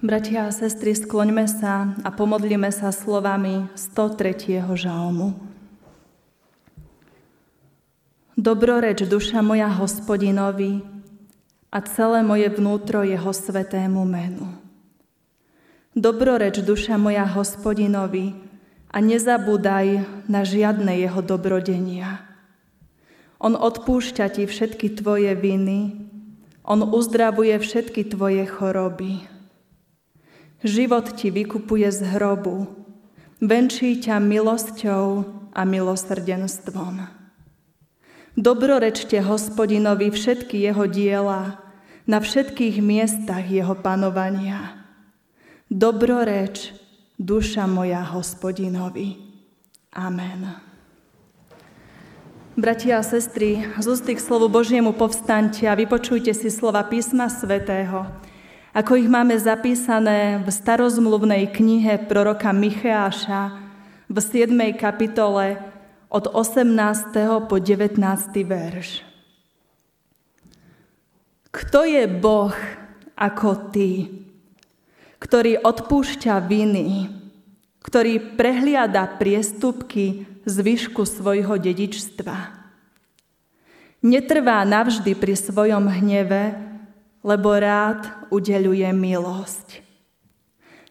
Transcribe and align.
Bratia 0.00 0.48
a 0.48 0.52
sestry, 0.56 0.96
skloňme 0.96 1.44
sa 1.44 1.92
a 1.92 2.08
pomodlíme 2.08 2.72
sa 2.72 2.88
slovami 2.88 3.68
103. 3.76 4.64
žalmu. 4.64 5.36
Dobroreč 8.32 9.04
duša 9.04 9.44
moja 9.44 9.68
hospodinovi 9.68 10.80
a 11.68 11.84
celé 11.84 12.24
moje 12.24 12.48
vnútro 12.48 13.04
jeho 13.04 13.28
svetému 13.28 14.00
menu. 14.08 14.48
Dobroreč 15.92 16.64
duša 16.64 16.96
moja 16.96 17.28
hospodinovi 17.28 18.40
a 18.88 19.04
nezabúdaj 19.04 20.00
na 20.32 20.48
žiadne 20.48 20.96
jeho 20.96 21.20
dobrodenia. 21.20 22.24
On 23.36 23.52
odpúšťa 23.52 24.32
ti 24.32 24.48
všetky 24.48 24.96
tvoje 24.96 25.36
viny, 25.36 25.92
on 26.64 26.88
uzdravuje 26.88 27.52
všetky 27.60 28.08
tvoje 28.08 28.48
choroby. 28.48 29.39
Život 30.60 31.16
ti 31.16 31.32
vykupuje 31.32 31.88
z 31.88 32.04
hrobu, 32.16 32.68
venčí 33.40 33.96
ťa 33.96 34.20
milosťou 34.20 35.24
a 35.56 35.60
milosrdenstvom. 35.64 37.08
Dobrorečte 38.36 39.24
hospodinovi 39.24 40.12
všetky 40.12 40.60
jeho 40.60 40.84
diela 40.84 41.64
na 42.04 42.20
všetkých 42.20 42.76
miestach 42.84 43.48
jeho 43.48 43.72
panovania. 43.72 44.84
Dobroreč, 45.72 46.76
duša 47.16 47.64
moja 47.64 48.04
hospodinovi. 48.04 49.16
Amen. 49.96 50.60
Bratia 52.60 53.00
a 53.00 53.06
sestry, 53.06 53.64
z 53.80 53.86
ústy 53.88 54.12
k 54.12 54.20
slovu 54.20 54.52
Božiemu 54.52 54.92
povstaňte 54.92 55.64
a 55.64 55.72
vypočujte 55.72 56.36
si 56.36 56.52
slova 56.52 56.84
písma 56.84 57.32
svätého, 57.32 58.04
ako 58.70 59.02
ich 59.02 59.10
máme 59.10 59.34
zapísané 59.34 60.38
v 60.38 60.46
starozmluvnej 60.46 61.50
knihe 61.50 62.06
proroka 62.06 62.54
Micheáša 62.54 63.58
v 64.06 64.16
7. 64.22 64.54
kapitole 64.78 65.58
od 66.06 66.30
18. 66.30 67.50
po 67.50 67.56
19. 67.58 67.98
verš. 68.46 69.02
Kto 71.50 71.82
je 71.82 72.06
Boh 72.06 72.54
ako 73.18 73.74
ty, 73.74 74.06
ktorý 75.18 75.66
odpúšťa 75.66 76.38
viny, 76.46 77.10
ktorý 77.82 78.38
prehliada 78.38 79.02
priestupky 79.18 80.30
zvyšku 80.46 81.02
svojho 81.02 81.58
dedičstva? 81.58 82.62
Netrvá 84.06 84.62
navždy 84.62 85.18
pri 85.18 85.34
svojom 85.34 85.90
hneve, 85.90 86.69
lebo 87.20 87.52
rád 87.56 88.28
udeluje 88.32 88.88
milosť. 88.92 89.84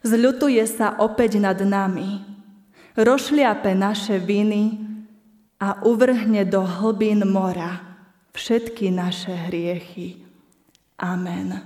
Zľutuje 0.06 0.64
sa 0.70 0.96
opäť 1.02 1.42
nad 1.42 1.60
nami, 1.60 2.24
rošliape 2.96 3.76
naše 3.76 4.22
viny 4.22 4.80
a 5.60 5.84
uvrhne 5.84 6.48
do 6.48 6.64
hlbín 6.64 7.28
mora 7.28 7.84
všetky 8.32 8.88
naše 8.94 9.36
hriechy. 9.36 10.24
Amen. 10.96 11.60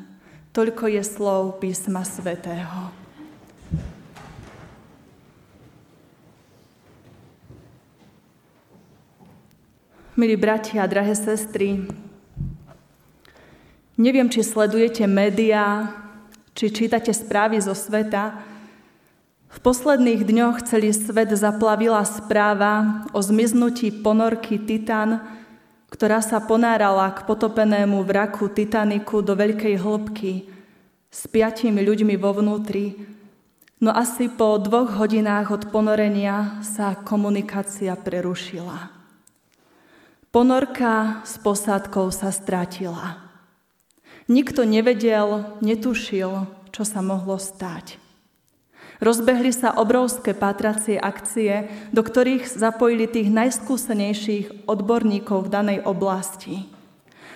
Toľko 0.53 0.89
je 0.89 1.03
slov 1.05 1.61
písma 1.61 2.01
svätého. 2.05 2.89
Milí 10.13 10.37
bratia 10.37 10.85
drahé 10.85 11.17
sestry, 11.17 11.89
Neviem, 13.93 14.25
či 14.25 14.41
sledujete 14.41 15.05
médiá, 15.05 15.93
či 16.57 16.73
čítate 16.73 17.13
správy 17.13 17.61
zo 17.61 17.77
sveta. 17.77 18.41
V 19.53 19.57
posledných 19.61 20.25
dňoch 20.25 20.65
celý 20.65 20.89
svet 20.89 21.29
zaplavila 21.37 22.01
správa 22.01 23.05
o 23.13 23.21
zmiznutí 23.21 23.93
ponorky 24.01 24.57
Titan, 24.57 25.21
ktorá 25.93 26.25
sa 26.25 26.41
ponárala 26.41 27.13
k 27.13 27.21
potopenému 27.21 28.01
vraku 28.01 28.49
Titaniku 28.49 29.21
do 29.21 29.37
veľkej 29.37 29.77
hĺbky 29.77 30.49
s 31.13 31.29
piatimi 31.29 31.85
ľuďmi 31.85 32.17
vo 32.17 32.33
vnútri. 32.33 32.97
No 33.77 33.93
asi 33.93 34.25
po 34.25 34.57
dvoch 34.57 34.97
hodinách 34.97 35.53
od 35.53 35.63
ponorenia 35.69 36.65
sa 36.65 36.97
komunikácia 36.97 37.93
prerušila. 37.93 38.89
Ponorka 40.33 41.21
s 41.29 41.37
posádkou 41.37 42.09
sa 42.09 42.33
stratila. 42.33 43.22
Nikto 44.31 44.63
nevedel, 44.63 45.59
netušil, 45.59 46.47
čo 46.71 46.83
sa 46.87 47.03
mohlo 47.03 47.35
stať. 47.35 47.99
Rozbehli 49.03 49.51
sa 49.51 49.75
obrovské 49.75 50.31
pátracie 50.31 50.95
akcie, 50.95 51.67
do 51.91 51.99
ktorých 51.99 52.47
zapojili 52.47 53.03
tých 53.03 53.27
najskúsenejších 53.27 54.63
odborníkov 54.63 55.47
v 55.47 55.51
danej 55.51 55.79
oblasti. 55.83 56.71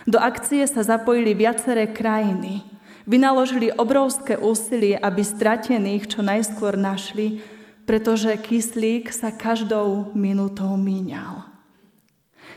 Do 0.07 0.15
akcie 0.15 0.63
sa 0.63 0.87
zapojili 0.87 1.35
viaceré 1.35 1.91
krajiny. 1.91 2.63
Vynaložili 3.03 3.75
obrovské 3.75 4.39
úsilie, 4.39 4.95
aby 4.95 5.19
stratených 5.23 6.07
čo 6.07 6.23
najskôr 6.23 6.79
našli, 6.79 7.43
pretože 7.83 8.31
kyslík 8.39 9.11
sa 9.11 9.35
každou 9.35 10.15
minútou 10.15 10.75
míňal. 10.79 11.47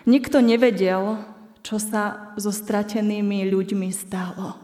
Nikto 0.06 0.38
nevedel, 0.38 1.18
čo 1.60 1.76
sa 1.76 2.32
so 2.40 2.52
stratenými 2.52 3.48
ľuďmi 3.48 3.88
stalo. 3.92 4.56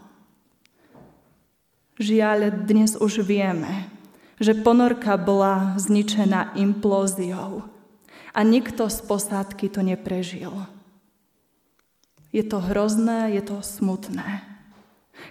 Žiaľ, 1.96 2.68
dnes 2.68 2.92
už 3.00 3.24
vieme, 3.24 3.88
že 4.36 4.52
ponorka 4.52 5.16
bola 5.16 5.76
zničená 5.80 6.52
implóziou 6.60 7.64
a 8.36 8.40
nikto 8.44 8.92
z 8.92 8.98
posádky 9.08 9.72
to 9.72 9.80
neprežil. 9.80 10.52
Je 12.36 12.44
to 12.44 12.60
hrozné, 12.60 13.32
je 13.32 13.42
to 13.48 13.64
smutné. 13.64 14.44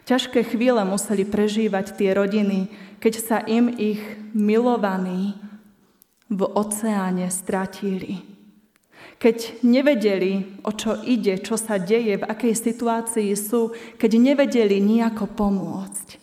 Ťažké 0.09 0.41
chvíle 0.41 0.81
museli 0.81 1.21
prežívať 1.21 1.93
tie 1.93 2.17
rodiny, 2.17 2.73
keď 2.97 3.13
sa 3.21 3.37
im 3.45 3.69
ich 3.69 4.01
milovaní 4.33 5.37
v 6.33 6.41
oceáne 6.49 7.29
stratili 7.29 8.34
keď 9.25 9.65
nevedeli, 9.65 10.61
o 10.61 10.69
čo 10.69 11.01
ide, 11.01 11.41
čo 11.41 11.57
sa 11.57 11.81
deje, 11.81 12.21
v 12.21 12.29
akej 12.29 12.53
situácii 12.53 13.33
sú, 13.33 13.73
keď 13.97 14.21
nevedeli 14.21 14.77
nejako 14.77 15.25
pomôcť. 15.33 16.21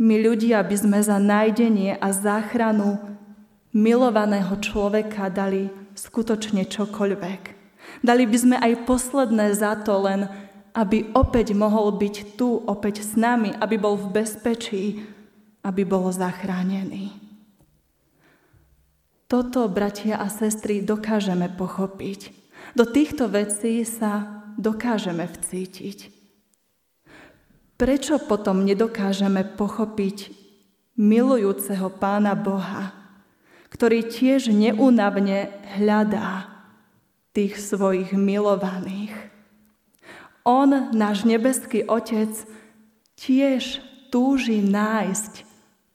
My 0.00 0.16
ľudia 0.16 0.64
by 0.64 0.76
sme 0.80 0.98
za 1.04 1.20
nájdenie 1.20 1.92
a 2.00 2.08
záchranu 2.08 2.96
milovaného 3.76 4.56
človeka 4.64 5.28
dali 5.28 5.68
skutočne 5.92 6.64
čokoľvek. 6.64 7.42
Dali 8.00 8.24
by 8.24 8.38
sme 8.40 8.56
aj 8.56 8.88
posledné 8.88 9.52
za 9.60 9.76
to 9.84 9.92
len, 10.00 10.24
aby 10.72 11.12
opäť 11.12 11.52
mohol 11.52 12.00
byť 12.00 12.40
tu, 12.40 12.64
opäť 12.64 13.04
s 13.04 13.12
nami, 13.12 13.52
aby 13.60 13.76
bol 13.76 14.00
v 14.00 14.24
bezpečí, 14.24 15.04
aby 15.60 15.84
bol 15.84 16.08
zachránený. 16.08 17.27
Toto, 19.28 19.68
bratia 19.68 20.16
a 20.16 20.32
sestry, 20.32 20.80
dokážeme 20.80 21.52
pochopiť. 21.52 22.32
Do 22.72 22.88
týchto 22.88 23.28
vecí 23.28 23.84
sa 23.84 24.40
dokážeme 24.56 25.28
vcítiť. 25.28 26.08
Prečo 27.76 28.16
potom 28.24 28.64
nedokážeme 28.64 29.44
pochopiť 29.44 30.32
milujúceho 30.96 31.92
Pána 31.92 32.32
Boha, 32.32 32.96
ktorý 33.68 34.08
tiež 34.08 34.48
neúnavne 34.48 35.52
hľadá 35.76 36.48
tých 37.36 37.60
svojich 37.60 38.16
milovaných? 38.16 39.12
On, 40.40 40.88
náš 40.96 41.28
nebeský 41.28 41.84
Otec, 41.84 42.32
tiež 43.20 43.84
túži 44.08 44.64
nájsť 44.64 45.44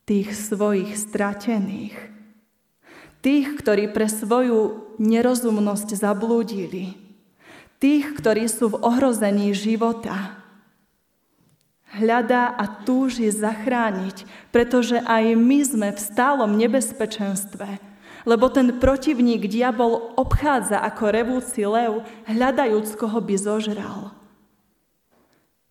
tých 0.05 0.37
svojich 0.37 0.93
stratených 0.93 2.12
Tých, 3.23 3.55
ktorí 3.55 3.87
pre 3.95 4.11
svoju 4.11 4.91
nerozumnosť 4.99 5.95
zablúdili. 5.95 6.99
Tých, 7.79 8.19
ktorí 8.19 8.51
sú 8.51 8.75
v 8.75 8.83
ohrození 8.83 9.55
života. 9.55 10.43
Hľadá 11.95 12.51
a 12.51 12.83
túži 12.83 13.31
zachrániť, 13.31 14.27
pretože 14.51 14.99
aj 14.99 15.39
my 15.39 15.59
sme 15.63 15.89
v 15.95 15.99
stálom 16.03 16.51
nebezpečenstve, 16.59 17.79
lebo 18.27 18.51
ten 18.51 18.75
protivník, 18.81 19.47
diabol, 19.47 20.11
obchádza 20.19 20.83
ako 20.83 21.03
revúci 21.07 21.63
lev, 21.63 22.03
hľadajúc, 22.27 22.91
koho 22.99 23.23
by 23.23 23.35
zožral. 23.39 24.11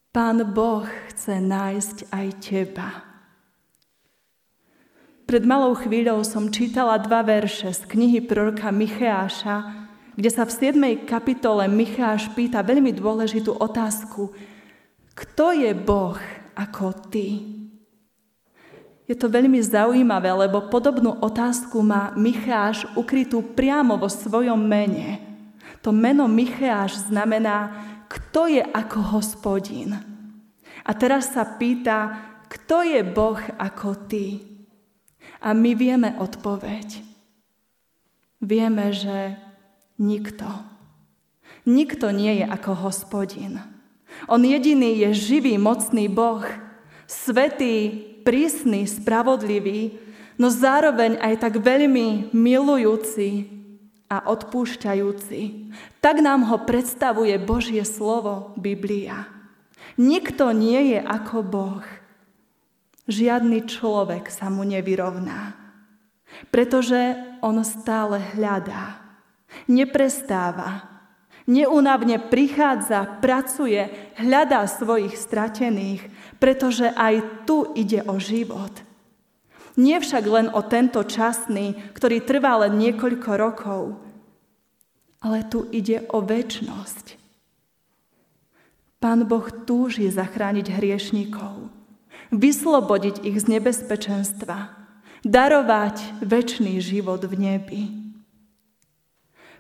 Pán 0.09 0.41
Boh 0.57 0.89
chce 1.13 1.37
nájsť 1.41 1.97
aj 2.13 2.27
teba. 2.41 3.12
Pred 5.33 5.49
malou 5.49 5.73
chvíľou 5.73 6.21
som 6.29 6.53
čítala 6.53 7.01
dva 7.01 7.25
verše 7.25 7.73
z 7.73 7.89
knihy 7.89 8.21
proroka 8.21 8.69
Micheáša, 8.69 9.89
kde 10.13 10.29
sa 10.29 10.45
v 10.45 10.53
7. 10.77 11.09
kapitole 11.09 11.65
Micháš 11.73 12.29
pýta 12.37 12.61
veľmi 12.61 12.93
dôležitú 12.93 13.57
otázku. 13.57 14.29
Kto 15.17 15.57
je 15.57 15.73
Boh 15.73 16.21
ako 16.53 17.09
ty? 17.09 17.49
Je 19.09 19.17
to 19.17 19.33
veľmi 19.33 19.57
zaujímavé, 19.57 20.37
lebo 20.37 20.69
podobnú 20.69 21.17
otázku 21.25 21.81
má 21.81 22.13
Micháš 22.13 22.85
ukrytú 22.93 23.41
priamo 23.57 23.97
vo 23.97 24.13
svojom 24.13 24.61
mene. 24.61 25.17
To 25.81 25.97
meno 25.97 26.29
Micháš 26.29 27.09
znamená, 27.09 27.73
kto 28.05 28.53
je 28.53 28.61
ako 28.61 29.17
hospodin. 29.17 29.97
A 30.85 30.93
teraz 30.93 31.33
sa 31.33 31.57
pýta, 31.57 32.21
kto 32.53 32.85
je 32.85 33.01
Boh 33.01 33.41
ako 33.57 33.97
ty? 34.13 34.52
A 35.43 35.51
my 35.53 35.75
vieme 35.75 36.15
odpoveď. 36.23 37.03
Vieme, 38.39 38.95
že 38.95 39.35
nikto. 39.99 40.47
Nikto 41.67 42.15
nie 42.15 42.43
je 42.43 42.47
ako 42.47 42.87
hospodin. 42.87 43.59
On 44.31 44.39
jediný 44.39 44.99
je 45.03 45.11
živý, 45.15 45.59
mocný 45.59 46.07
Boh, 46.07 46.43
svetý, 47.11 48.03
prísny, 48.23 48.87
spravodlivý, 48.87 49.99
no 50.39 50.51
zároveň 50.51 51.19
aj 51.19 51.35
tak 51.43 51.55
veľmi 51.59 52.31
milujúci 52.31 53.51
a 54.07 54.27
odpúšťajúci. 54.27 55.71
Tak 55.99 56.23
nám 56.23 56.47
ho 56.51 56.63
predstavuje 56.63 57.35
Božie 57.43 57.83
slovo, 57.83 58.55
Biblia. 58.59 59.27
Nikto 59.99 60.55
nie 60.55 60.97
je 60.97 61.01
ako 61.03 61.37
Boh. 61.43 61.85
Žiadny 63.11 63.67
človek 63.67 64.31
sa 64.31 64.47
mu 64.47 64.63
nevyrovná. 64.63 65.59
Pretože 66.49 67.19
on 67.43 67.61
stále 67.67 68.23
hľadá, 68.35 68.99
neprestáva, 69.69 70.93
Neunavne 71.43 72.23
prichádza, 72.23 73.19
pracuje, 73.19 73.91
hľadá 74.15 74.63
svojich 74.71 75.19
stratených, 75.19 76.07
pretože 76.39 76.87
aj 76.87 77.47
tu 77.51 77.67
ide 77.75 78.07
o 78.07 78.15
život. 78.23 78.71
Nie 79.75 79.99
však 79.99 80.25
len 80.29 80.47
o 80.55 80.63
tento 80.63 81.03
časný, 81.03 81.75
ktorý 81.97 82.23
trvá 82.23 82.63
len 82.63 82.79
niekoľko 82.79 83.31
rokov, 83.35 83.83
ale 85.19 85.43
tu 85.51 85.67
ide 85.75 86.07
o 86.15 86.23
väčnosť. 86.23 87.19
Pán 89.03 89.27
Boh 89.27 89.51
túži 89.67 90.07
zachrániť 90.15 90.79
hriešníkov, 90.79 91.82
vyslobodiť 92.33 93.29
ich 93.29 93.37
z 93.39 93.61
nebezpečenstva, 93.61 94.73
darovať 95.23 96.25
väčší 96.25 96.81
život 96.81 97.23
v 97.29 97.35
nebi. 97.37 97.83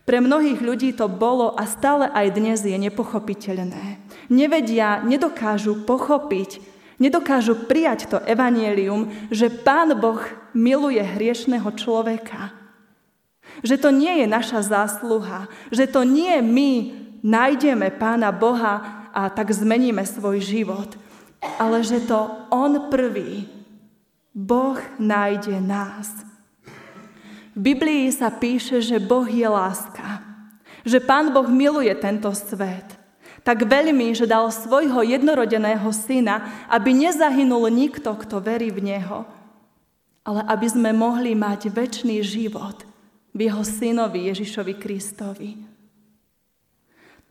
Pre 0.02 0.18
mnohých 0.18 0.58
ľudí 0.58 0.90
to 0.98 1.06
bolo 1.06 1.54
a 1.54 1.62
stále 1.62 2.10
aj 2.10 2.34
dnes 2.34 2.58
je 2.66 2.74
nepochopiteľné. 2.74 4.02
Nevedia, 4.26 4.98
nedokážu 5.06 5.86
pochopiť, 5.86 6.58
nedokážu 6.98 7.70
prijať 7.70 8.10
to 8.10 8.18
evanielium, 8.26 9.14
že 9.30 9.46
Pán 9.46 9.94
Boh 9.94 10.18
miluje 10.50 10.98
hriešného 10.98 11.70
človeka. 11.78 12.50
Že 13.62 13.76
to 13.78 13.88
nie 13.94 14.24
je 14.24 14.26
naša 14.26 14.66
zásluha, 14.66 15.46
že 15.70 15.86
to 15.86 16.02
nie 16.02 16.34
my 16.42 16.72
nájdeme 17.22 17.94
Pána 17.94 18.34
Boha 18.34 19.06
a 19.14 19.30
tak 19.30 19.54
zmeníme 19.54 20.02
svoj 20.02 20.42
život, 20.42 20.98
ale 21.58 21.82
že 21.82 22.00
to 22.06 22.30
On 22.50 22.88
prvý, 22.88 23.50
Boh 24.32 24.78
nájde 24.96 25.60
nás. 25.60 26.08
V 27.52 27.60
Biblii 27.60 28.08
sa 28.08 28.32
píše, 28.32 28.80
že 28.80 28.96
Boh 28.96 29.28
je 29.28 29.44
láska. 29.44 30.24
Že 30.88 31.04
Pán 31.04 31.36
Boh 31.36 31.44
miluje 31.44 31.92
tento 32.00 32.32
svet. 32.32 32.96
Tak 33.42 33.66
veľmi, 33.66 34.14
že 34.14 34.24
dal 34.24 34.48
svojho 34.48 35.02
jednorodeného 35.02 35.90
syna, 35.90 36.66
aby 36.70 36.94
nezahynul 36.94 37.68
nikto, 37.68 38.14
kto 38.14 38.38
verí 38.40 38.70
v 38.70 38.94
Neho, 38.94 39.26
ale 40.22 40.46
aby 40.46 40.66
sme 40.70 40.94
mohli 40.94 41.34
mať 41.34 41.68
väčší 41.68 42.22
život 42.22 42.86
v 43.34 43.50
Jeho 43.50 43.62
synovi 43.66 44.30
Ježišovi 44.30 44.74
Kristovi. 44.78 45.71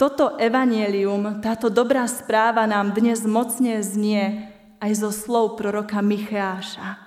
Toto 0.01 0.33
evanielium, 0.42 1.45
táto 1.45 1.69
dobrá 1.69 2.09
správa 2.09 2.65
nám 2.65 2.98
dnes 2.98 3.21
mocne 3.21 3.86
znie 3.86 4.50
aj 4.81 4.98
zo 4.98 5.13
slov 5.13 5.62
proroka 5.62 6.01
Micháša. 6.01 6.98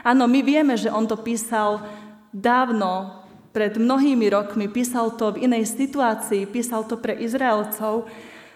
Áno, 0.00 0.24
my 0.24 0.40
vieme, 0.40 0.72
že 0.80 0.88
on 0.88 1.04
to 1.04 1.20
písal 1.20 1.84
dávno, 2.32 3.20
pred 3.52 3.76
mnohými 3.76 4.24
rokmi, 4.32 4.72
písal 4.72 5.20
to 5.20 5.36
v 5.36 5.52
inej 5.52 5.68
situácii, 5.68 6.48
písal 6.48 6.88
to 6.88 6.96
pre 6.96 7.12
Izraelcov, 7.12 8.08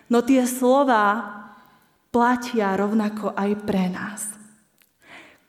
no 0.08 0.18
tie 0.24 0.48
slova 0.48 1.20
platia 2.08 2.72
rovnako 2.80 3.36
aj 3.36 3.50
pre 3.68 3.92
nás. 3.92 4.32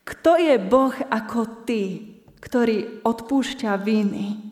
Kto 0.03 0.35
je 0.35 0.59
Boh 0.59 0.91
ako 0.91 1.63
ty, 1.63 2.19
ktorý 2.43 2.99
odpúšťa 2.99 3.79
viny, 3.79 4.44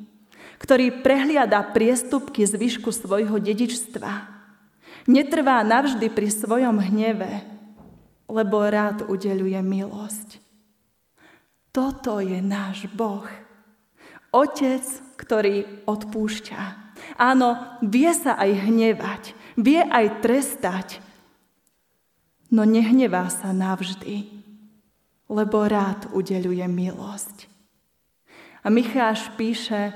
ktorý 0.62 1.04
prehliada 1.04 1.62
priestupky 1.62 2.46
z 2.46 2.58
výšku 2.58 2.92
svojho 2.94 3.38
dedičstva, 3.40 4.34
netrvá 5.08 5.60
navždy 5.62 6.08
pri 6.12 6.30
svojom 6.32 6.80
hneve, 6.80 7.44
lebo 8.30 8.64
rád 8.64 9.06
udeluje 9.08 9.60
milosť. 9.60 10.40
Toto 11.74 12.22
je 12.22 12.38
náš 12.40 12.86
Boh. 12.94 13.26
Otec, 14.34 14.86
ktorý 15.18 15.86
odpúšťa. 15.86 16.62
Áno, 17.18 17.58
vie 17.86 18.10
sa 18.14 18.38
aj 18.38 18.70
hnevať, 18.70 19.24
vie 19.58 19.82
aj 19.82 20.22
trestať, 20.22 20.88
no 22.54 22.66
nehnevá 22.66 23.30
sa 23.30 23.50
navždy, 23.50 24.30
lebo 25.30 25.66
rád 25.66 26.10
udeluje 26.14 26.66
milosť. 26.70 27.50
A 28.64 28.70
Micháš 28.70 29.34
píše, 29.36 29.92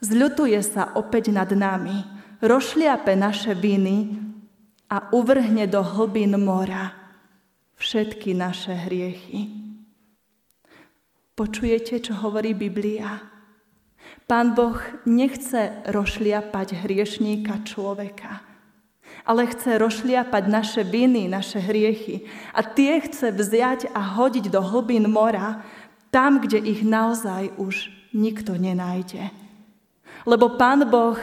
zľutuje 0.00 0.60
sa 0.60 0.92
opäť 0.96 1.32
nad 1.32 1.48
nami, 1.52 2.04
rošliape 2.44 3.16
naše 3.16 3.56
viny 3.56 4.16
a 4.92 5.10
uvrhne 5.10 5.66
do 5.66 5.82
hlbín 5.82 6.36
mora 6.40 6.92
všetky 7.76 8.32
naše 8.32 8.72
hriechy. 8.72 9.52
Počujete, 11.36 12.00
čo 12.00 12.16
hovorí 12.16 12.56
Biblia? 12.56 13.20
Pán 14.24 14.56
Boh 14.56 14.80
nechce 15.04 15.84
rošliapať 15.86 16.82
hriešníka 16.82 17.62
človeka, 17.68 18.40
ale 19.28 19.44
chce 19.46 19.76
rošliapať 19.76 20.44
naše 20.48 20.82
viny, 20.82 21.28
naše 21.28 21.60
hriechy 21.60 22.24
a 22.56 22.64
tie 22.64 22.98
chce 23.04 23.30
vziať 23.36 23.92
a 23.92 24.00
hodiť 24.16 24.48
do 24.48 24.64
hlbín 24.64 25.06
mora, 25.12 25.62
tam, 26.08 26.40
kde 26.40 26.58
ich 26.58 26.80
naozaj 26.80 27.52
už 27.60 27.92
nikto 28.16 28.56
nenájde. 28.56 29.28
Lebo 30.26 30.58
Pán 30.58 30.82
Boh 30.90 31.16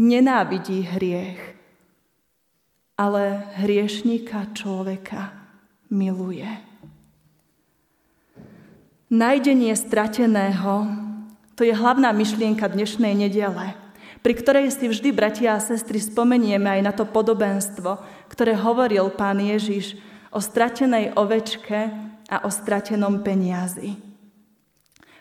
nenávidí 0.00 0.80
hriech, 0.80 1.36
ale 2.96 3.44
hriešníka 3.60 4.56
človeka 4.56 5.36
miluje. 5.92 6.48
Najdenie 9.12 9.76
strateného 9.76 10.88
to 11.60 11.66
je 11.66 11.76
hlavná 11.76 12.08
myšlienka 12.16 12.64
dnešnej 12.72 13.12
nedele, 13.12 13.76
pri 14.24 14.34
ktorej 14.34 14.72
si 14.72 14.88
vždy, 14.88 15.12
bratia 15.12 15.54
a 15.56 15.60
sestry, 15.60 16.00
spomenieme 16.00 16.72
aj 16.72 16.80
na 16.80 16.92
to 16.96 17.04
podobenstvo, 17.04 18.00
ktoré 18.32 18.56
hovoril 18.56 19.12
pán 19.12 19.44
Ježiš 19.44 20.00
o 20.32 20.40
stratenej 20.40 21.16
ovečke 21.16 21.92
a 22.32 22.44
o 22.44 22.50
stratenom 22.52 23.20
peniazi. 23.20 24.07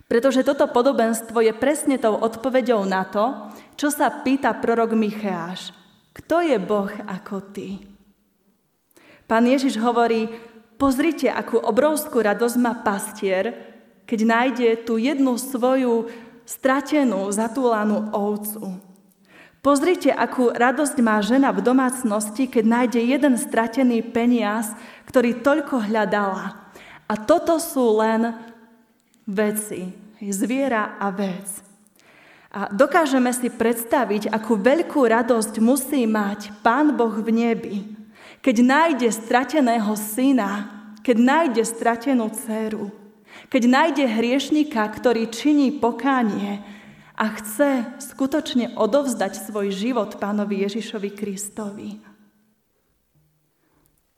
Pretože 0.07 0.47
toto 0.47 0.71
podobenstvo 0.71 1.43
je 1.43 1.51
presne 1.51 1.99
tou 1.99 2.15
odpoveďou 2.15 2.87
na 2.87 3.03
to, 3.03 3.51
čo 3.75 3.91
sa 3.91 4.07
pýta 4.23 4.55
prorok 4.55 4.95
Micheáš. 4.95 5.75
Kto 6.15 6.39
je 6.39 6.55
Boh 6.57 6.87
ako 6.87 7.51
ty? 7.51 7.83
Pán 9.27 9.43
Ježiš 9.43 9.75
hovorí, 9.83 10.31
pozrite, 10.79 11.27
akú 11.27 11.59
obrovskú 11.59 12.23
radosť 12.23 12.55
má 12.55 12.79
pastier, 12.79 13.53
keď 14.07 14.19
nájde 14.23 14.69
tú 14.87 14.95
jednu 14.95 15.35
svoju 15.35 16.07
stratenú, 16.47 17.27
zatúlanú 17.35 18.07
ovcu. 18.15 18.79
Pozrite, 19.59 20.15
akú 20.15 20.47
radosť 20.55 20.95
má 21.03 21.19
žena 21.19 21.51
v 21.51 21.59
domácnosti, 21.59 22.47
keď 22.47 22.63
nájde 22.63 23.01
jeden 23.03 23.35
stratený 23.35 23.99
peniaz, 23.99 24.71
ktorý 25.11 25.43
toľko 25.43 25.91
hľadala. 25.91 26.71
A 27.11 27.13
toto 27.19 27.59
sú 27.59 27.99
len 27.99 28.31
veci, 29.27 29.91
zviera 30.23 30.95
a 30.97 31.11
vec. 31.11 31.61
A 32.49 32.71
dokážeme 32.71 33.29
si 33.35 33.51
predstaviť, 33.51 34.31
akú 34.31 34.55
veľkú 34.57 35.03
radosť 35.03 35.59
musí 35.59 36.07
mať 36.07 36.63
Pán 36.63 36.95
Boh 36.95 37.13
v 37.13 37.29
nebi, 37.29 37.77
keď 38.39 38.55
nájde 38.63 39.09
strateného 39.11 39.93
syna, 39.99 40.71
keď 41.03 41.17
nájde 41.19 41.63
stratenú 41.67 42.31
dceru. 42.31 42.89
Keď 43.51 43.63
nájde 43.69 44.05
hriešnika, 44.07 44.81
ktorý 44.87 45.29
činí 45.29 45.69
pokánie 45.69 46.63
a 47.13 47.31
chce 47.37 47.85
skutočne 48.01 48.73
odovzdať 48.73 49.45
svoj 49.45 49.69
život 49.69 50.17
pánovi 50.17 50.65
Ježišovi 50.65 51.09
Kristovi. 51.13 51.89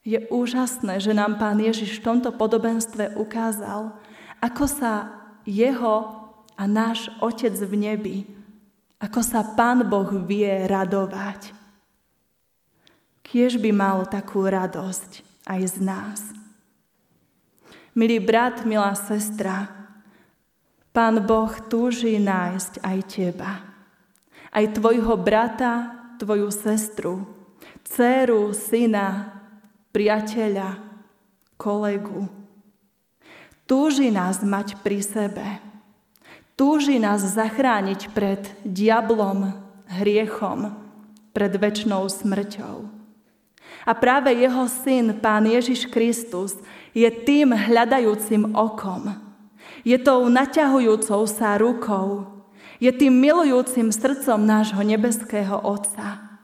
Je 0.08 0.24
úžasné, 0.32 1.04
že 1.04 1.12
nám 1.12 1.36
Pán 1.36 1.60
Ježiš 1.60 2.00
v 2.00 2.06
tomto 2.16 2.32
podobenstve 2.32 3.20
ukázal, 3.20 3.94
ako 4.39 4.65
sa 4.67 4.93
jeho 5.43 5.96
a 6.55 6.63
náš 6.67 7.08
Otec 7.24 7.55
v 7.55 7.74
nebi, 7.75 8.17
ako 9.00 9.19
sa 9.24 9.43
Pán 9.55 9.88
Boh 9.88 10.08
vie 10.27 10.67
radovať. 10.67 11.55
Kiež 13.24 13.62
by 13.62 13.72
mal 13.72 14.03
takú 14.10 14.43
radosť 14.43 15.24
aj 15.48 15.62
z 15.63 15.77
nás. 15.79 16.22
Milý 17.96 18.19
brat, 18.19 18.63
milá 18.67 18.96
sestra, 18.96 19.72
Pán 20.89 21.22
Boh 21.24 21.53
túži 21.69 22.17
nájsť 22.17 22.74
aj 22.81 22.98
teba. 23.08 23.51
Aj 24.50 24.65
tvojho 24.74 25.13
brata, 25.22 25.93
tvoju 26.17 26.50
sestru, 26.50 27.24
dceru, 27.86 28.51
syna, 28.51 29.38
priateľa, 29.93 30.81
kolegu. 31.55 32.38
Túži 33.70 34.10
nás 34.10 34.42
mať 34.42 34.82
pri 34.82 35.06
sebe 35.06 35.70
Túži 36.60 37.00
nás 37.00 37.24
zachrániť 37.24 38.12
pred 38.12 38.44
diablom, 38.68 39.56
hriechom, 39.88 40.76
pred 41.32 41.56
väčšnou 41.56 42.04
smrťou. 42.12 42.84
A 43.88 43.92
práve 43.96 44.36
jeho 44.36 44.68
syn, 44.68 45.16
pán 45.24 45.48
Ježiš 45.48 45.88
Kristus, 45.88 46.60
je 46.92 47.08
tým 47.08 47.56
hľadajúcim 47.56 48.52
okom. 48.60 49.08
Je 49.88 49.96
tou 50.04 50.28
naťahujúcou 50.28 51.24
sa 51.32 51.56
rukou. 51.56 52.28
Je 52.84 52.92
tým 52.92 53.16
milujúcim 53.16 53.88
srdcom 53.88 54.44
nášho 54.44 54.84
nebeského 54.84 55.64
Otca. 55.64 56.44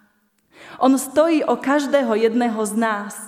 On 0.79 0.95
stojí 0.95 1.43
o 1.43 1.59
každého 1.59 2.15
jedného 2.15 2.63
z 2.63 2.73
nás, 2.79 3.19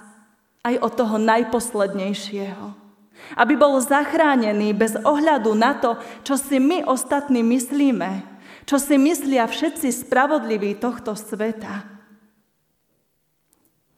aj 0.64 0.80
o 0.80 0.88
toho 0.88 1.20
najposlednejšieho 1.20 2.87
aby 3.36 3.54
bol 3.60 3.80
zachránený 3.82 4.72
bez 4.78 4.96
ohľadu 4.96 5.52
na 5.58 5.76
to, 5.78 6.00
čo 6.24 6.40
si 6.40 6.62
my 6.62 6.86
ostatní 6.88 7.44
myslíme, 7.44 8.24
čo 8.64 8.80
si 8.80 8.96
myslia 8.96 9.48
všetci 9.48 9.92
spravodliví 9.92 10.76
tohto 10.80 11.16
sveta. 11.16 11.88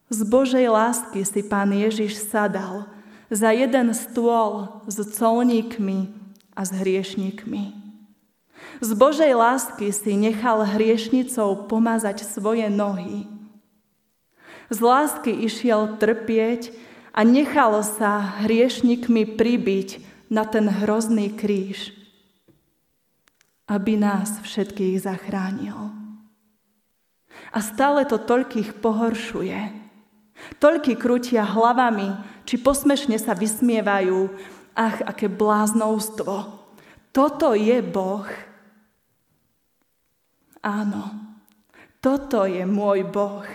Z 0.10 0.26
Božej 0.26 0.66
lásky 0.74 1.22
si 1.22 1.46
pán 1.46 1.70
Ježiš 1.70 2.18
sadal 2.18 2.90
za 3.30 3.54
jeden 3.54 3.94
stôl 3.94 4.82
s 4.90 4.98
colníkmi 5.14 6.10
a 6.58 6.66
s 6.66 6.74
hriešnikmi. 6.74 7.78
Z 8.82 8.90
Božej 8.98 9.38
lásky 9.38 9.94
si 9.94 10.18
nechal 10.18 10.66
hriešnicou 10.66 11.70
pomazať 11.70 12.26
svoje 12.26 12.66
nohy. 12.74 13.30
Z 14.74 14.80
lásky 14.82 15.30
išiel 15.46 15.98
trpieť 16.02 16.74
a 17.14 17.20
nechalo 17.26 17.82
sa 17.82 18.44
hriešnikmi 18.46 19.38
pribiť 19.38 19.90
na 20.30 20.46
ten 20.46 20.70
hrozný 20.70 21.34
kríž, 21.34 21.92
aby 23.66 23.98
nás 23.98 24.42
všetkých 24.46 25.02
zachránil. 25.02 25.94
A 27.50 27.60
stále 27.66 28.06
to 28.06 28.22
toľkých 28.22 28.78
pohoršuje. 28.78 29.60
Toľky 30.62 30.96
krútia 30.96 31.44
hlavami, 31.44 32.14
či 32.46 32.62
posmešne 32.62 33.18
sa 33.18 33.34
vysmievajú. 33.34 34.30
Ach, 34.78 34.98
aké 35.04 35.28
bláznovstvo. 35.28 36.36
Toto 37.10 37.58
je 37.58 37.82
Boh. 37.84 38.30
Áno, 40.62 41.04
toto 42.00 42.46
je 42.46 42.64
môj 42.64 43.04
Boh. 43.10 43.48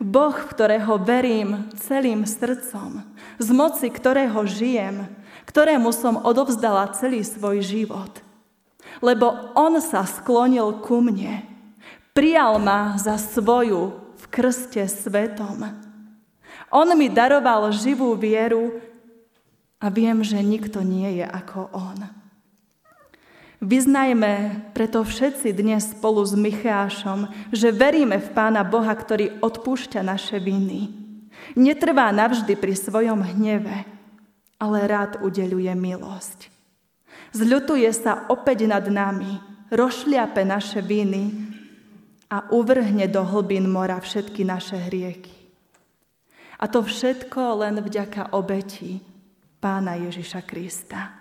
Boh, 0.00 0.32
ktorého 0.32 0.96
verím 0.96 1.68
celým 1.76 2.24
srdcom, 2.24 3.04
z 3.36 3.48
moci 3.52 3.92
ktorého 3.92 4.48
žijem, 4.48 5.04
ktorému 5.44 5.92
som 5.92 6.16
odovzdala 6.16 6.88
celý 6.96 7.20
svoj 7.20 7.60
život. 7.60 8.24
Lebo 9.04 9.52
On 9.52 9.76
sa 9.84 10.08
sklonil 10.08 10.80
ku 10.80 11.04
mne, 11.04 11.44
prijal 12.16 12.56
ma 12.56 12.96
za 12.96 13.20
svoju 13.20 13.92
v 14.16 14.24
krste 14.32 14.88
svetom. 14.88 15.68
On 16.72 16.88
mi 16.96 17.12
daroval 17.12 17.68
živú 17.68 18.16
vieru 18.16 18.80
a 19.76 19.92
viem, 19.92 20.24
že 20.24 20.40
nikto 20.40 20.80
nie 20.80 21.20
je 21.20 21.26
ako 21.28 21.68
On. 21.76 22.19
Vyznajme 23.60 24.64
preto 24.72 25.04
všetci 25.04 25.52
dnes 25.52 25.92
spolu 25.92 26.24
s 26.24 26.32
Michášom, 26.32 27.28
že 27.52 27.68
veríme 27.68 28.16
v 28.16 28.32
Pána 28.32 28.64
Boha, 28.64 28.88
ktorý 28.96 29.36
odpúšťa 29.44 30.00
naše 30.00 30.40
viny. 30.40 30.88
Netrvá 31.60 32.08
navždy 32.08 32.56
pri 32.56 32.72
svojom 32.72 33.20
hneve, 33.20 33.84
ale 34.56 34.78
rád 34.88 35.20
udeluje 35.20 35.68
milosť. 35.76 36.48
Zľutuje 37.36 37.92
sa 37.92 38.32
opäť 38.32 38.64
nad 38.64 38.88
nami, 38.88 39.28
rošliape 39.68 40.40
naše 40.40 40.80
viny 40.80 41.52
a 42.32 42.48
uvrhne 42.56 43.12
do 43.12 43.20
hlbín 43.28 43.68
mora 43.68 44.00
všetky 44.00 44.40
naše 44.40 44.80
hrieky. 44.88 45.36
A 46.56 46.64
to 46.64 46.80
všetko 46.80 47.60
len 47.60 47.76
vďaka 47.84 48.32
obeti 48.32 49.04
Pána 49.60 50.00
Ježiša 50.00 50.48
Krista. 50.48 51.19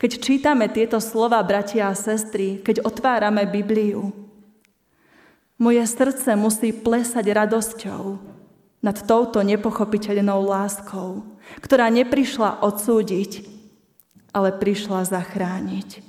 Keď 0.00 0.10
čítame 0.16 0.72
tieto 0.72 0.96
slova, 0.96 1.44
bratia 1.44 1.92
a 1.92 1.98
sestry, 1.98 2.64
keď 2.64 2.88
otvárame 2.88 3.44
Bibliu, 3.44 4.16
moje 5.60 5.84
srdce 5.84 6.32
musí 6.40 6.72
plesať 6.72 7.20
radosťou 7.28 8.16
nad 8.80 8.96
touto 9.04 9.44
nepochopiteľnou 9.44 10.40
láskou, 10.40 11.20
ktorá 11.60 11.92
neprišla 11.92 12.64
odsúdiť, 12.64 13.44
ale 14.32 14.56
prišla 14.56 15.04
zachrániť. 15.04 16.00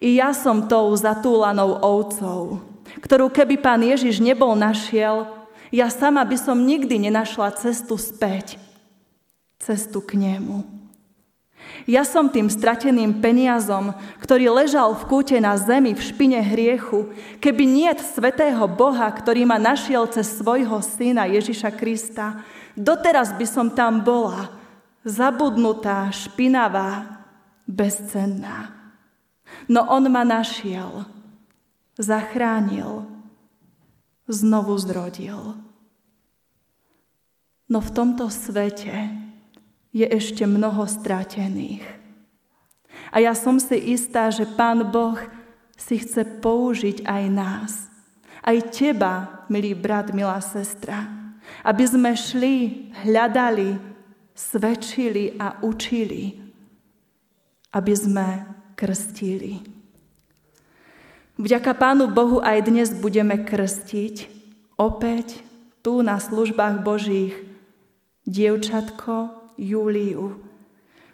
I 0.00 0.16
ja 0.16 0.32
som 0.32 0.64
tou 0.64 0.88
zatúlanou 0.96 1.84
ovcou, 1.84 2.64
ktorú 3.04 3.28
keby 3.28 3.60
pán 3.60 3.84
Ježiš 3.84 4.24
nebol 4.24 4.56
našiel, 4.56 5.28
ja 5.68 5.92
sama 5.92 6.24
by 6.24 6.40
som 6.40 6.64
nikdy 6.64 6.96
nenašla 6.96 7.60
cestu 7.60 8.00
späť, 8.00 8.56
cestu 9.60 10.00
k 10.00 10.16
nemu. 10.16 10.83
Ja 11.84 12.00
som 12.00 12.32
tým 12.32 12.48
strateným 12.48 13.20
peniazom, 13.20 13.92
ktorý 14.24 14.48
ležal 14.48 14.96
v 14.96 15.04
kúte 15.04 15.36
na 15.36 15.52
zemi 15.60 15.92
v 15.92 16.00
špine 16.00 16.40
hriechu, 16.40 17.12
keby 17.44 17.64
nie 17.68 17.92
svetého 18.00 18.64
Boha, 18.64 19.04
ktorý 19.12 19.44
ma 19.44 19.60
našiel 19.60 20.08
cez 20.08 20.40
svojho 20.40 20.80
syna 20.80 21.28
Ježiša 21.28 21.76
Krista, 21.76 22.40
doteraz 22.72 23.36
by 23.36 23.44
som 23.44 23.68
tam 23.68 24.00
bola, 24.00 24.48
zabudnutá, 25.04 26.08
špinavá, 26.08 27.20
bezcenná. 27.68 28.72
No 29.68 29.84
on 29.92 30.08
ma 30.08 30.24
našiel, 30.24 31.04
zachránil, 32.00 33.04
znovu 34.24 34.72
zrodil. 34.80 35.60
No 37.68 37.78
v 37.80 37.90
tomto 37.92 38.32
svete 38.32 39.12
je 39.94 40.02
ešte 40.02 40.42
mnoho 40.42 40.82
stratených. 40.90 41.86
A 43.14 43.22
ja 43.22 43.30
som 43.38 43.62
si 43.62 43.78
istá, 43.94 44.26
že 44.34 44.42
Pán 44.42 44.82
Boh 44.90 45.14
si 45.78 46.02
chce 46.02 46.26
použiť 46.42 47.06
aj 47.06 47.22
nás. 47.30 47.72
Aj 48.42 48.58
teba, 48.74 49.46
milý 49.46 49.78
brat, 49.78 50.10
milá 50.10 50.42
sestra. 50.42 51.06
Aby 51.62 51.86
sme 51.86 52.10
šli, 52.18 52.90
hľadali, 53.06 53.78
svedčili 54.34 55.38
a 55.38 55.62
učili. 55.62 56.42
Aby 57.70 57.94
sme 57.94 58.26
krstili. 58.74 59.62
Vďaka 61.38 61.74
Pánu 61.74 62.10
Bohu 62.10 62.42
aj 62.42 62.66
dnes 62.66 62.90
budeme 62.94 63.38
krstiť 63.42 64.26
opäť 64.78 65.42
tu 65.82 66.02
na 66.02 66.18
službách 66.18 66.82
Božích 66.82 67.34
dievčatko, 68.26 69.43
Júliu, 69.58 70.40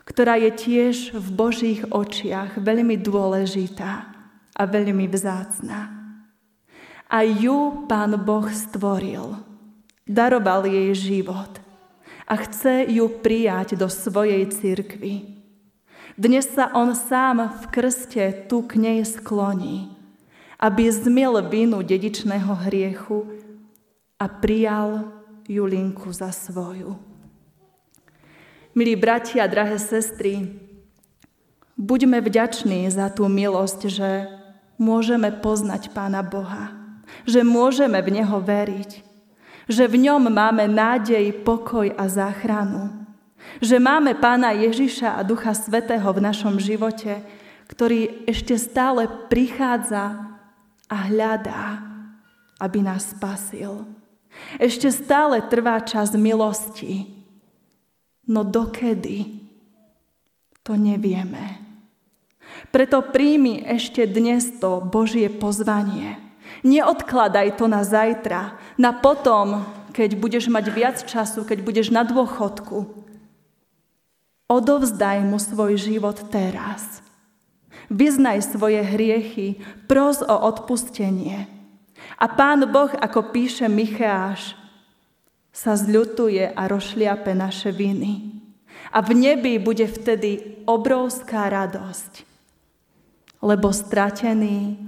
ktorá 0.08 0.40
je 0.40 0.50
tiež 0.50 1.14
v 1.14 1.26
Božích 1.30 1.82
očiach 1.86 2.58
veľmi 2.58 2.98
dôležitá 2.98 4.10
a 4.56 4.62
veľmi 4.66 5.06
vzácná. 5.06 5.90
A 7.10 7.22
ju 7.22 7.86
Pán 7.86 8.18
Boh 8.22 8.46
stvoril, 8.50 9.38
daroval 10.06 10.66
jej 10.66 10.90
život 10.94 11.62
a 12.26 12.34
chce 12.38 12.86
ju 12.90 13.06
prijať 13.22 13.74
do 13.74 13.90
svojej 13.90 14.46
cirkvy. 14.50 15.42
Dnes 16.14 16.46
sa 16.46 16.70
on 16.74 16.94
sám 16.94 17.50
v 17.50 17.64
krste 17.70 18.46
tu 18.46 18.62
k 18.66 18.78
nej 18.78 19.00
skloní, 19.06 19.90
aby 20.58 20.90
zmiel 20.90 21.40
vinu 21.48 21.82
dedičného 21.82 22.68
hriechu 22.68 23.26
a 24.20 24.28
prijal 24.28 25.10
Julinku 25.48 26.12
za 26.12 26.30
svoju. 26.30 27.09
Milí 28.70 28.94
bratia, 28.94 29.50
drahé 29.50 29.82
sestry, 29.82 30.46
buďme 31.74 32.22
vďační 32.22 32.86
za 32.86 33.10
tú 33.10 33.26
milosť, 33.26 33.90
že 33.90 34.30
môžeme 34.78 35.34
poznať 35.34 35.90
Pána 35.90 36.22
Boha, 36.22 36.70
že 37.26 37.42
môžeme 37.42 37.98
v 37.98 38.22
Neho 38.22 38.38
veriť, 38.38 39.02
že 39.66 39.90
v 39.90 40.06
ňom 40.06 40.22
máme 40.30 40.70
nádej, 40.70 41.42
pokoj 41.42 41.90
a 41.98 42.06
záchranu. 42.06 42.94
Že 43.58 43.82
máme 43.82 44.14
Pána 44.14 44.54
Ježiša 44.54 45.18
a 45.18 45.26
Ducha 45.26 45.50
Svetého 45.50 46.06
v 46.14 46.22
našom 46.22 46.62
živote, 46.62 47.26
ktorý 47.66 48.22
ešte 48.30 48.54
stále 48.54 49.10
prichádza 49.26 50.14
a 50.86 50.96
hľadá, 51.10 51.82
aby 52.62 52.86
nás 52.86 53.18
spasil. 53.18 53.82
Ešte 54.62 54.94
stále 54.94 55.42
trvá 55.50 55.82
čas 55.82 56.14
milosti. 56.14 57.19
No 58.30 58.46
dokedy? 58.46 59.26
To 60.62 60.78
nevieme. 60.78 61.58
Preto 62.70 63.02
príjmi 63.02 63.66
ešte 63.66 64.06
dnes 64.06 64.62
to 64.62 64.78
Božie 64.78 65.26
pozvanie. 65.26 66.14
Neodkladaj 66.62 67.58
to 67.58 67.66
na 67.66 67.82
zajtra, 67.82 68.54
na 68.78 68.94
potom, 68.94 69.66
keď 69.90 70.14
budeš 70.14 70.46
mať 70.46 70.66
viac 70.70 70.96
času, 71.02 71.42
keď 71.42 71.58
budeš 71.66 71.90
na 71.90 72.06
dôchodku. 72.06 72.86
Odovzdaj 74.46 75.26
mu 75.26 75.42
svoj 75.42 75.74
život 75.74 76.22
teraz. 76.30 77.02
Vyznaj 77.90 78.46
svoje 78.46 78.82
hriechy, 78.82 79.58
pros 79.90 80.22
o 80.22 80.36
odpustenie. 80.46 81.50
A 82.14 82.30
Pán 82.30 82.62
Boh, 82.70 82.94
ako 82.94 83.34
píše 83.34 83.66
Micheáš, 83.66 84.54
sa 85.50 85.74
zľutuje 85.74 86.54
a 86.54 86.62
rošliape 86.70 87.34
naše 87.34 87.74
viny. 87.74 88.42
A 88.90 89.02
v 89.02 89.14
nebi 89.14 89.58
bude 89.58 89.86
vtedy 89.86 90.62
obrovská 90.66 91.46
radosť, 91.50 92.26
lebo 93.42 93.70
stratený 93.70 94.78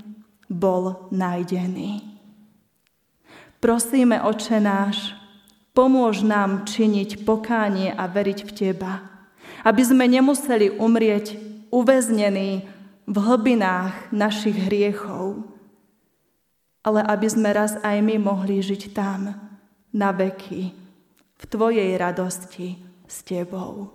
bol 0.50 1.07
nájdený. 1.14 2.02
Prosíme, 3.62 4.19
Oče 4.19 4.59
náš, 4.59 5.14
pomôž 5.71 6.26
nám 6.26 6.66
činiť 6.66 7.23
pokánie 7.23 7.95
a 7.95 8.11
veriť 8.11 8.38
v 8.42 8.50
Teba, 8.50 8.95
aby 9.62 9.83
sme 9.87 10.11
nemuseli 10.11 10.83
umrieť 10.83 11.38
uväznení 11.71 12.66
v 13.07 13.16
hlbinách 13.16 14.11
našich 14.11 14.66
hriechov, 14.66 15.47
ale 16.83 17.07
aby 17.07 17.26
sme 17.31 17.54
raz 17.54 17.78
aj 17.87 18.02
my 18.02 18.19
mohli 18.19 18.59
žiť 18.59 18.90
tam, 18.90 19.52
na 19.93 20.11
veky, 20.13 20.73
v 21.37 21.45
Tvojej 21.47 21.91
radosti 21.99 22.79
s 23.09 23.23
Tebou. 23.23 23.91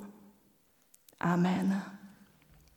Amen. 1.24 1.97